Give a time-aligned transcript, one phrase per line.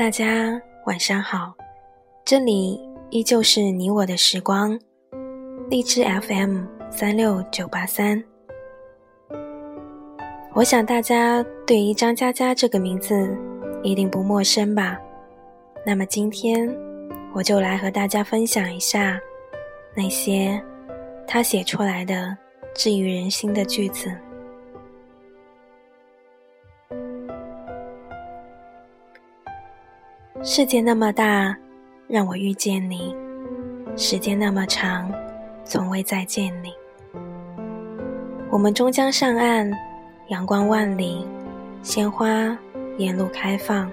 [0.00, 1.54] 大家晚上好，
[2.24, 4.80] 这里依旧是你我的时光，
[5.68, 8.24] 荔枝 FM 三六九八三。
[10.54, 13.36] 我想大家对于张嘉佳这个名字
[13.82, 14.98] 一定不陌生吧？
[15.84, 16.74] 那么今天
[17.34, 19.20] 我就来和大家分享一下
[19.94, 20.58] 那些
[21.26, 22.34] 他写出来的
[22.74, 24.10] 治愈人心的句子。
[30.42, 31.54] 世界那么大，
[32.08, 33.14] 让我遇见你；
[33.94, 35.12] 时间那么长，
[35.66, 36.72] 从未再见你。
[38.50, 39.70] 我们终将上岸，
[40.28, 41.26] 阳光万里，
[41.82, 42.56] 鲜花
[42.96, 43.92] 沿路开放。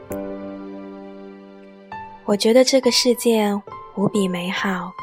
[2.24, 3.54] 我觉得这个世界
[3.98, 4.94] 无比美好，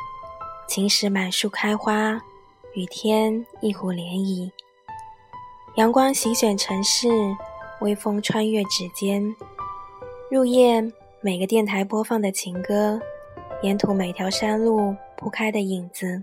[0.67, 2.19] 晴时满树开花，
[2.73, 4.51] 雨天一湖涟漪，
[5.75, 7.07] 阳光席卷城市，
[7.83, 9.23] 微风穿越指尖，
[10.31, 10.83] 入夜。
[11.25, 13.01] 每个电台播放的情歌，
[13.63, 16.23] 沿途每条山路铺开的影子，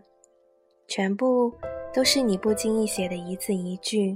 [0.88, 1.52] 全部
[1.92, 4.16] 都是你不经意写的一字一句，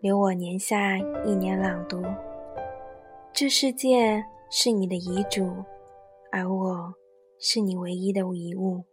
[0.00, 2.02] 留我年下一年朗读。
[3.32, 5.50] 这世界是你的遗嘱，
[6.30, 6.92] 而我
[7.38, 8.84] 是你唯一的遗物。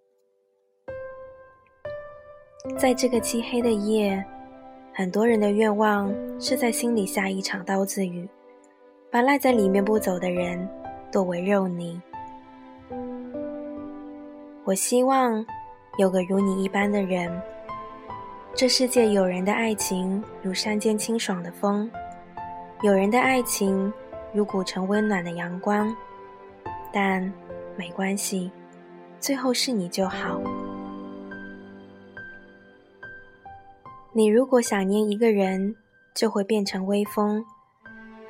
[2.77, 4.23] 在这个漆黑的夜，
[4.93, 6.09] 很多人的愿望
[6.39, 8.29] 是在心里下一场刀子雨，
[9.11, 10.65] 把赖在里面不走的人。
[11.11, 12.01] 多围肉泥。
[14.63, 15.45] 我希望
[15.97, 17.29] 有个如你一般的人。
[18.53, 21.89] 这世界有人的爱情如山间清爽的风，
[22.81, 23.91] 有人的爱情
[24.33, 25.93] 如古城温暖的阳光。
[26.93, 27.31] 但
[27.77, 28.51] 没关系，
[29.19, 30.41] 最后是你就好。
[34.11, 35.73] 你如果想念一个人，
[36.13, 37.45] 就会变成微风，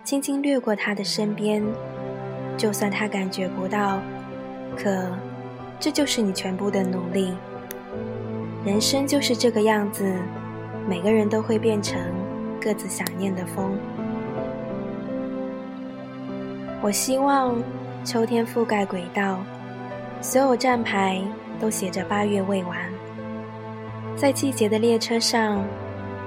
[0.04, 1.64] 轻轻掠过他的身边。
[2.58, 4.00] 就算他感觉不到，
[4.78, 5.10] 可
[5.80, 7.34] 这就是你全部的努力。
[8.64, 10.14] 人生就是这个样子，
[10.88, 12.00] 每个人都会变成
[12.62, 13.76] 各自想念的风。
[16.82, 17.56] 我希望
[18.04, 19.40] 秋天覆盖轨道，
[20.22, 21.22] 所有站牌
[21.60, 22.78] 都写着八月未完。
[24.16, 25.64] 在季节的列车上，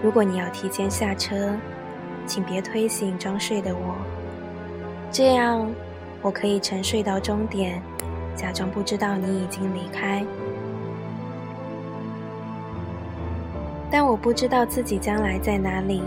[0.03, 1.55] 如果你要提前下车，
[2.27, 3.95] 请别推醒装睡的我，
[5.13, 5.65] 这样。
[6.25, 7.83] 我可以沉睡到终点，
[8.35, 10.25] 假装不知道你已经离开。
[13.91, 16.03] 但我不知道自己将来在哪里，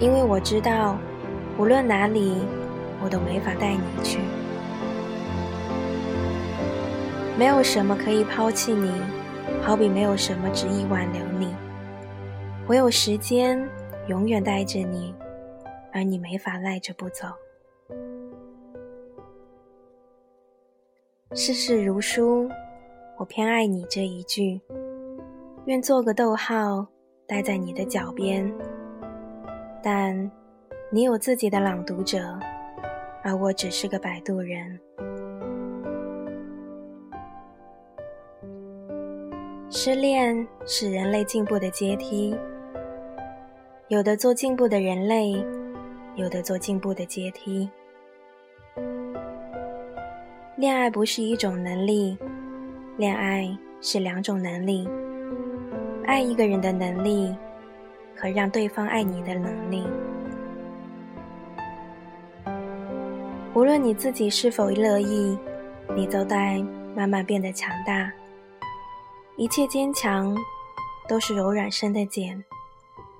[0.00, 0.98] 因为我知道，
[1.56, 2.42] 无论哪里，
[3.00, 4.18] 我都没法带你去。
[7.38, 8.90] 没有什么可以抛弃你，
[9.62, 11.54] 好比没有什么执意挽留你。
[12.66, 13.56] 唯有时间
[14.08, 15.14] 永远带着你，
[15.92, 17.28] 而你没法赖着不走。
[21.34, 22.48] 世事如书，
[23.18, 24.58] 我偏爱你这一句。
[25.66, 26.86] 愿做个逗号，
[27.26, 28.50] 待在你的脚边。
[29.82, 30.30] 但
[30.90, 32.38] 你有自己的朗读者，
[33.22, 34.80] 而我只是个摆渡人。
[39.68, 42.34] 失恋是人类进步的阶梯，
[43.88, 45.44] 有的做进步的人类，
[46.16, 47.70] 有的做进步的阶梯。
[50.58, 52.18] 恋爱不是一种能力，
[52.96, 53.48] 恋爱
[53.80, 54.88] 是两种能力：
[56.04, 57.32] 爱一个人的能力
[58.16, 59.86] 和让对方爱你的能力。
[63.54, 65.38] 无论你自己是否乐意，
[65.94, 66.60] 你都在
[66.92, 68.10] 慢慢变得强大。
[69.36, 70.36] 一切坚强
[71.08, 72.44] 都是柔软身的茧，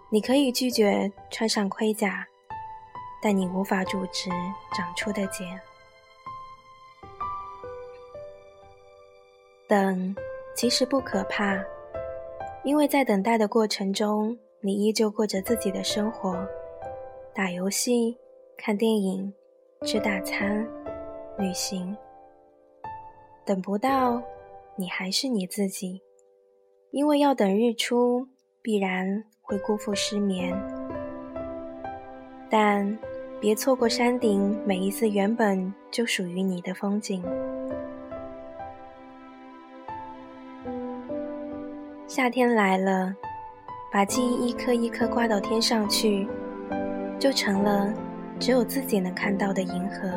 [0.09, 2.27] 你可以拒绝穿上盔甲，
[3.23, 4.29] 但你无法阻止
[4.75, 5.47] 长出的茧。
[9.69, 10.17] 等，
[10.57, 11.63] 其实不可怕，
[12.65, 16.35] 因为在等待的过程中，你依旧过着自己的生活，
[17.35, 18.17] 打游戏、
[18.57, 19.31] 看电影、
[19.83, 20.67] 吃大餐、
[21.37, 21.95] 旅行。
[23.45, 24.23] 等不到，
[24.75, 26.01] 你还是你自己，
[26.91, 28.27] 因为要等日出，
[28.63, 30.59] 必然会辜负失眠。
[32.49, 32.99] 但
[33.39, 37.23] 别错过山顶每一次原本就属于你的风景。
[42.19, 43.15] 夏天来了，
[43.93, 46.27] 把记忆一颗一颗挂到天上去，
[47.17, 47.95] 就成了
[48.41, 50.11] 只有自己能看到的银河。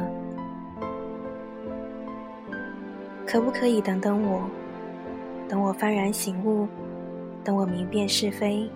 [3.23, 4.49] 可不可以等等我？
[5.47, 6.67] 等我幡然醒悟，
[7.43, 8.67] 等我明辨是非，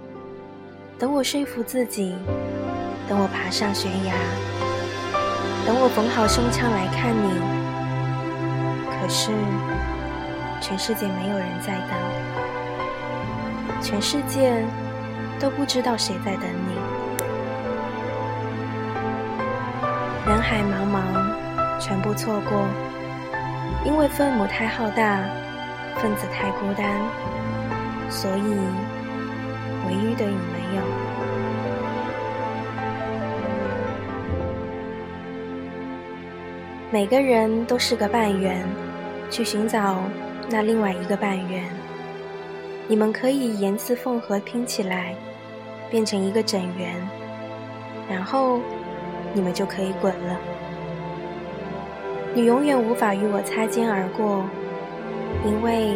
[1.00, 2.13] 等我说服自己，
[3.10, 4.13] 等我爬上悬崖，
[5.66, 7.31] 等我缝好胸腔来看你，
[9.01, 9.31] 可是
[10.62, 12.25] 全世界没有人在等，
[13.86, 14.52] 全世界
[15.40, 16.74] 都不知道谁在等你。
[20.28, 21.00] 人海茫茫，
[21.80, 22.68] 全部错过，
[23.86, 25.20] 因为分母太浩大，
[25.98, 27.00] 分子太孤单，
[28.10, 28.58] 所以
[29.88, 30.82] 唯一的与没有。
[36.90, 38.66] 每个人都是个半圆，
[39.30, 39.98] 去寻找
[40.50, 41.64] 那另外一个半圆。
[42.88, 45.16] 你们可以严丝缝合拼起来，
[45.90, 46.96] 变成一个整圆，
[48.10, 48.60] 然后
[49.34, 50.40] 你们就可以滚了。
[52.34, 54.44] 你永远无法与我擦肩而过，
[55.46, 55.96] 因为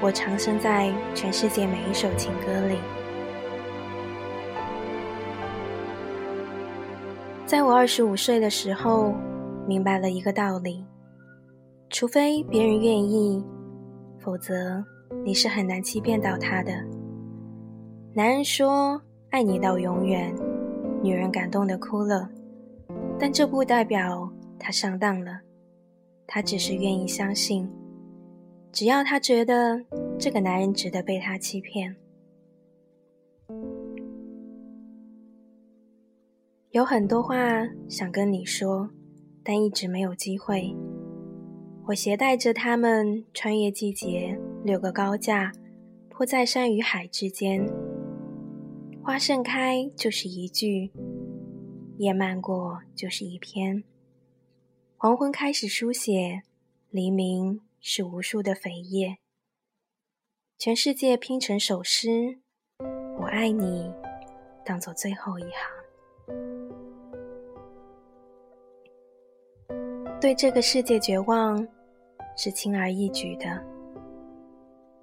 [0.00, 2.76] 我藏身在全世界每一首情歌里。
[7.46, 9.14] 在我二十五岁的时候。
[9.64, 10.84] 明白了一个道理：
[11.88, 13.40] 除非别人愿意，
[14.18, 14.84] 否则
[15.24, 16.72] 你是很难欺骗到他的。
[18.14, 19.00] 男人说
[19.30, 20.34] 爱你到永远，
[21.02, 22.30] 女人感动的哭了，
[23.18, 25.40] 但这不代表他上当了，
[26.26, 27.68] 他只是愿意相信，
[28.72, 29.84] 只要他觉得
[30.18, 31.96] 这个男人值得被他欺骗。
[36.70, 37.36] 有很多话
[37.88, 38.90] 想跟你说。
[39.44, 40.72] 但一直没有机会。
[41.86, 45.50] 我携带着他们穿越季节，六个高架，
[46.08, 47.66] 铺在山与海之间。
[49.02, 50.92] 花盛开就是一句，
[51.98, 53.82] 叶漫过就是一篇。
[54.96, 56.42] 黄昏开始书写，
[56.90, 59.16] 黎明是无数的扉页。
[60.56, 62.38] 全世界拼成首诗，
[63.18, 63.92] 我爱你，
[64.64, 65.52] 当做最后一行。
[70.20, 71.66] 对这个世界绝望，
[72.36, 73.60] 是轻而易举的；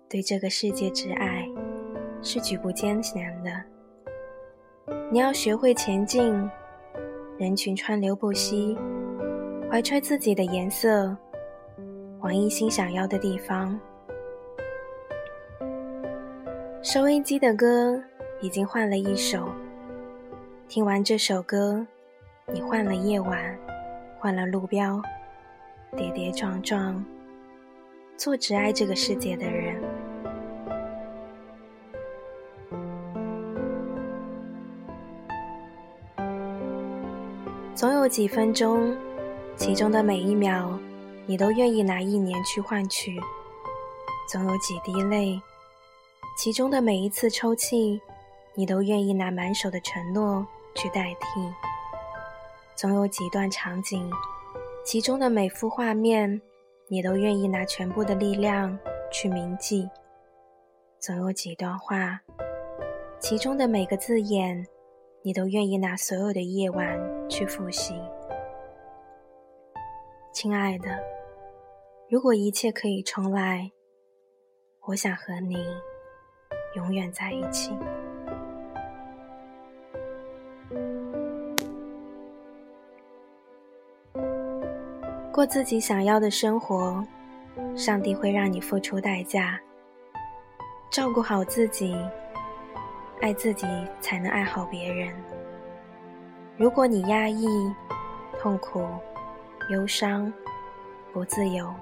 [0.10, 1.48] 对这个世界之爱，
[2.24, 3.52] 是举步艰难的。
[5.12, 6.34] 你要学会前进，
[7.38, 8.76] 人群川流不息，
[9.70, 11.16] 怀揣自己的颜色，
[12.22, 13.80] 往一心想要的地方。
[16.82, 18.02] 收音机的歌
[18.42, 19.48] 已经换了一首，
[20.68, 21.86] 听完这首歌，
[22.52, 23.58] 你换了夜晚。
[24.22, 25.02] 换了路标，
[25.96, 27.02] 跌跌撞撞，
[28.18, 29.82] 做只爱这个世界的人。
[37.80, 38.94] 总有几分钟，
[39.56, 40.78] 其中的每一秒，
[41.26, 43.14] 你都愿意拿一年去换取；
[44.28, 45.42] 总有几滴泪，
[46.38, 48.02] 其中的每一次抽泣，
[48.54, 50.46] 你都愿意拿满手的承诺
[50.76, 51.50] 去代替。
[52.76, 54.12] 总有几段场景，
[54.84, 56.42] 其中的每幅画面，
[56.90, 58.78] 你都愿意拿全部的力量
[59.10, 59.88] 去铭记；
[61.00, 62.20] 总有几段话，
[63.22, 64.68] 其中的每个字眼，
[65.22, 67.00] 你都愿意拿所有的夜晚
[67.30, 68.02] 去复习。
[70.34, 70.90] 亲爱的，
[72.10, 73.72] 如果一切可以重来，
[74.88, 75.58] 我想和你
[76.76, 77.72] 永远在一起。
[85.32, 87.02] 过自己想要的生活，
[87.76, 89.58] 上帝会让你付出代价。
[90.92, 91.96] 照顾好自己，
[93.22, 93.66] 爱自己
[94.02, 95.14] 才能爱好别人。
[96.60, 97.48] 如果你压抑、
[98.38, 98.86] 痛苦、
[99.70, 100.32] 忧伤、
[101.14, 101.74] 不自由，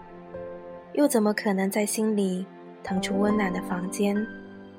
[0.94, 2.46] 又怎么可能在心里
[2.84, 4.16] 腾出温暖的房间，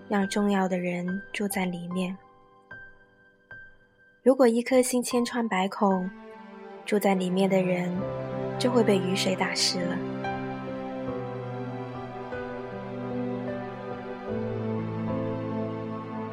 [0.09, 2.17] 让重要的人住在里面？
[4.23, 6.09] 如果一颗心千疮百孔，
[6.87, 7.93] 住在里面的人。
[8.59, 9.97] 就会被雨水打湿了。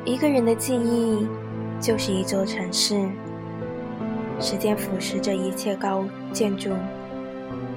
[0.03, 1.27] 一个人的记忆
[1.79, 3.07] 就是一座城市，
[4.39, 6.71] 时间腐蚀着一切高建筑，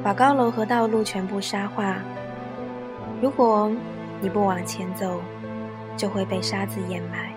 [0.03, 1.97] 把高楼和道路全部沙化。
[3.23, 3.71] 如果
[4.21, 5.21] 你不往前走，
[5.97, 7.33] 就会被沙子掩埋。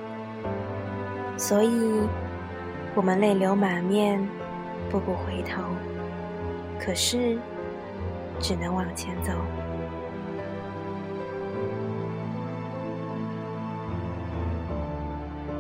[1.38, 2.02] 所以，
[2.94, 4.20] 我们泪流满面，
[4.90, 5.62] 步步回头。
[6.80, 7.38] 可是，
[8.40, 9.32] 只能往前走。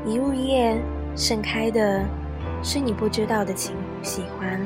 [0.06, 0.80] 一入夜，
[1.16, 2.04] 盛开的
[2.64, 4.60] 是你不知道的情喜欢；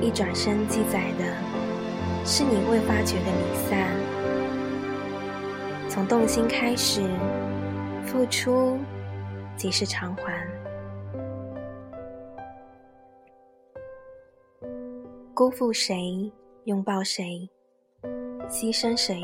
[0.00, 1.24] 一转身，记载的
[2.24, 3.88] 是你未发觉的离散。
[5.88, 7.02] 从动心开始，
[8.04, 8.78] 付出
[9.56, 10.46] 即是偿还。
[15.34, 16.30] 辜负谁，
[16.64, 17.48] 拥抱谁，
[18.48, 19.22] 牺牲谁？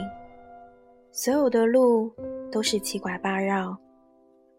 [1.12, 2.10] 所有的路
[2.50, 3.76] 都是七拐八绕，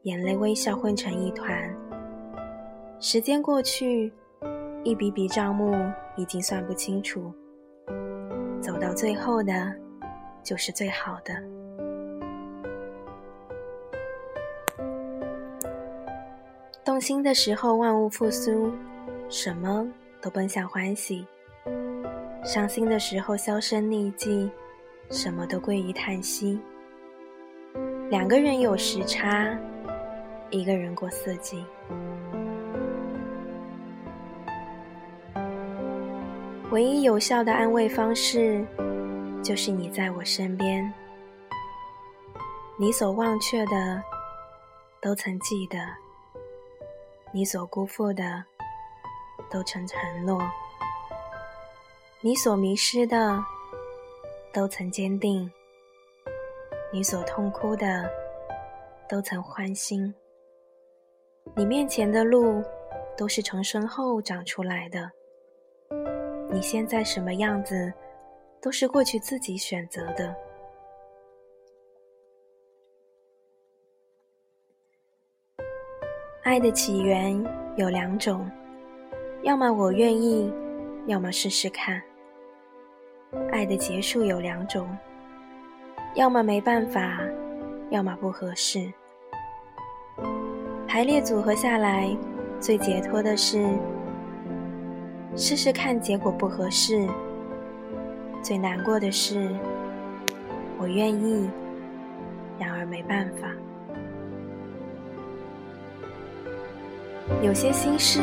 [0.04, 1.76] 眼泪微笑混成一团。
[3.02, 4.12] 时间过去，
[4.84, 5.74] 一笔笔账目
[6.18, 7.34] 已经算不清楚。
[8.60, 9.74] 走到最后的，
[10.44, 11.34] 就是最好的。
[16.84, 18.70] 动心的时候，万物复苏，
[19.30, 19.90] 什么
[20.22, 21.26] 都奔向欢喜；
[22.44, 24.52] 伤心的时候，销声匿迹，
[25.10, 26.60] 什么都归于叹息。
[28.10, 29.58] 两个人有时差，
[30.50, 31.64] 一个人过四季。
[36.72, 38.64] 唯一有效的安慰方式，
[39.44, 40.94] 就是你在我身边。
[42.78, 44.00] 你所忘却的，
[45.02, 45.80] 都曾记得；
[47.34, 48.44] 你所辜负的，
[49.50, 50.38] 都曾承诺；
[52.22, 53.44] 你所迷失的，
[54.54, 55.50] 都曾坚定；
[56.94, 58.08] 你所痛哭的，
[59.10, 60.14] 都曾欢心。
[61.56, 62.64] 你面前的路，
[63.18, 65.10] 都是从身后长出来的。
[66.52, 67.94] 你现在什么样子，
[68.60, 70.36] 都是过去自己选择的。
[76.44, 77.40] 爱的起源
[77.76, 78.50] 有两种，
[79.44, 80.52] 要么我愿意，
[81.06, 82.02] 要么试试看。
[83.52, 84.90] 爱的结束有两种，
[86.16, 87.20] 要么没办法，
[87.92, 88.92] 要么不合适。
[90.88, 92.18] 排列组合下来，
[92.60, 93.78] 最解脱的是。
[95.36, 97.08] 试试看，结果不合适。
[98.42, 99.50] 最难过的是，
[100.78, 101.50] 我愿意，
[102.58, 103.48] 然而没办法。
[107.42, 108.20] 有些心事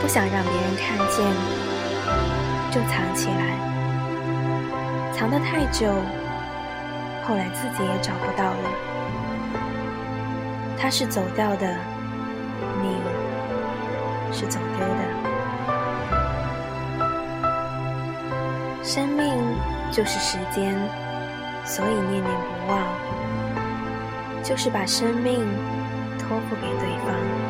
[0.00, 1.24] 不想让别人看见，
[2.70, 3.56] 就藏起来。
[5.12, 5.86] 藏得太久，
[7.24, 8.70] 后来自己也找不到了。
[10.76, 11.76] 他是走掉的，
[12.82, 12.96] 你
[14.32, 15.11] 是走丢的。
[18.82, 19.32] 生命
[19.92, 20.74] 就是时间，
[21.64, 22.84] 所以念念不忘，
[24.42, 25.38] 就是把生命
[26.18, 27.41] 托付给对方。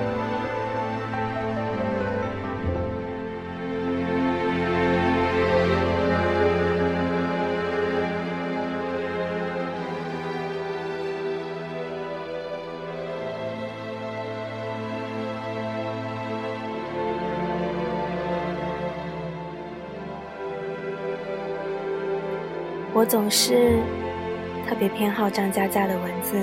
[22.94, 23.80] 我总是
[24.66, 26.36] 特别偏好张嘉佳的文字，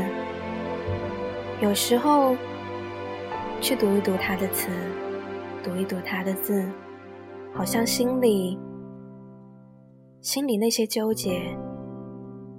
[1.62, 2.36] 有时候
[3.62, 4.72] 去读一读他的词，
[5.64, 6.68] 读一读他的字，
[7.54, 8.58] 好像心里
[10.22, 11.56] 心里那些纠结，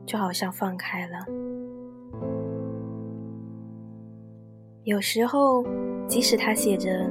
[0.07, 1.19] 就好像放开了。
[4.85, 5.65] 有时候，
[6.07, 7.11] 即使他写着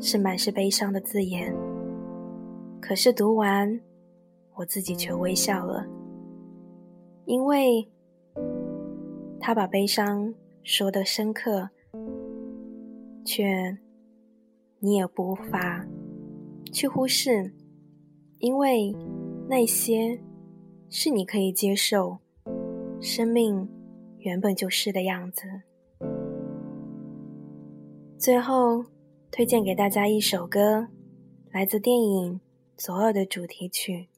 [0.00, 1.54] 是满是悲伤的字眼，
[2.80, 3.80] 可是读完，
[4.56, 5.86] 我自己却微笑了。
[7.28, 7.86] 因为
[9.38, 11.68] 他把悲伤说得深刻，
[13.22, 13.76] 却
[14.78, 15.86] 你也无法
[16.72, 17.52] 去忽视，
[18.38, 18.96] 因为
[19.46, 20.18] 那些
[20.88, 22.16] 是你可以接受，
[22.98, 23.68] 生命
[24.20, 25.42] 原本就是的样子。
[28.16, 28.82] 最后
[29.30, 30.88] 推荐给大家一首歌，
[31.52, 32.32] 来自电影
[32.78, 34.08] 《左耳》的主题曲。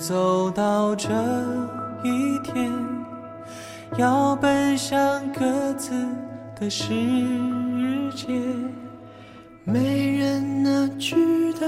[0.00, 1.10] 走到这
[2.02, 2.72] 一天，
[3.98, 4.98] 要奔向
[5.30, 5.90] 各自
[6.58, 6.88] 的世
[8.16, 8.26] 界。
[9.62, 11.66] 没人能取代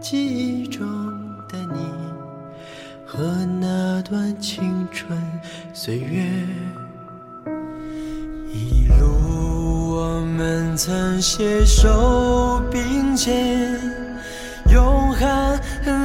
[0.00, 0.84] 记忆中
[1.48, 1.80] 的你
[3.06, 3.22] 和
[3.60, 5.16] 那段青春
[5.72, 6.24] 岁月。
[8.52, 13.80] 一路我们曾携手并肩，
[15.20, 15.60] 用汗。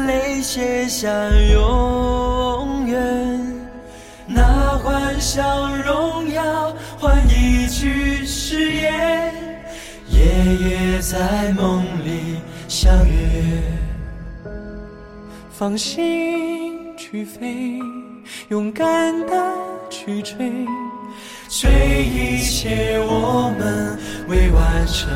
[0.08, 1.10] 泪写下
[1.52, 3.40] 永远，
[4.28, 9.34] 那欢笑荣耀换一句誓言，
[10.10, 10.20] 夜
[10.56, 13.62] 夜在梦里相约，
[15.50, 17.80] 放心去飞，
[18.50, 19.34] 勇敢的
[19.90, 20.36] 去追，
[21.50, 25.10] 追一切我们未完成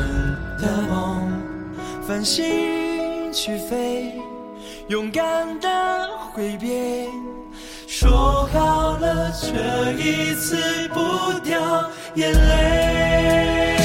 [0.58, 1.30] 的梦，
[2.06, 2.44] 繁星
[3.32, 4.12] 去飞，
[4.88, 5.68] 勇敢的
[6.32, 7.06] 挥别，
[7.86, 10.56] 说好了这一次
[10.88, 13.79] 不掉眼泪。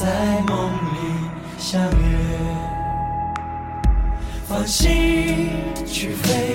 [0.00, 0.96] 在梦里
[1.58, 1.96] 相约。
[4.46, 5.50] 放心
[5.84, 6.54] 去飞，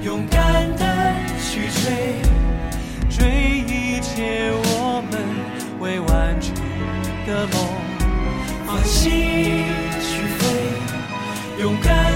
[0.00, 2.22] 勇敢的去追，
[3.10, 5.20] 追一切我们
[5.80, 6.54] 未完成。
[7.26, 7.56] 的梦，
[8.66, 9.10] 放心
[10.00, 10.42] 去飞，
[11.60, 12.11] 勇敢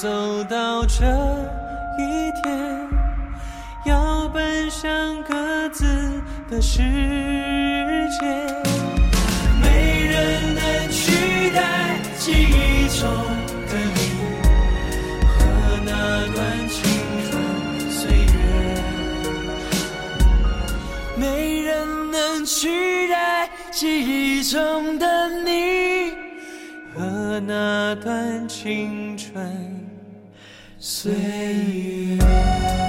[0.00, 1.04] 走到这
[1.98, 2.88] 一天，
[3.84, 5.84] 要奔向各自
[6.48, 6.78] 的世
[8.20, 8.26] 界。
[9.60, 13.10] 没人能取代记忆中
[13.66, 13.98] 的你
[15.26, 15.36] 和
[15.84, 15.90] 那
[16.32, 16.38] 段
[16.68, 16.78] 青
[17.28, 18.38] 春岁月，
[21.16, 21.68] 没人
[22.12, 25.87] 能取代记忆中的你
[27.40, 29.46] 那段青春
[30.78, 32.87] 岁月。